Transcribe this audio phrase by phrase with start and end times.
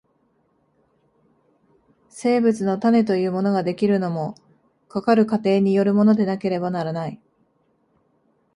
[2.09, 4.33] 生物の種というものが出来るのも、
[4.89, 7.21] かかる過程によるものでなければならない。